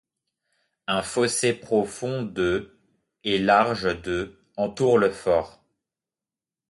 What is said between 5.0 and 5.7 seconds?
fort.